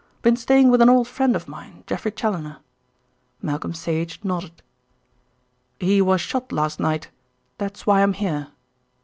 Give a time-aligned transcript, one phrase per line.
[0.23, 2.57] "Been staying with an old friend of mine, Geoffrey Challoner."
[3.39, 4.63] Malcolm Sage nodded.
[5.79, 7.11] "He was shot last night.
[7.59, 8.47] That's why I'm here."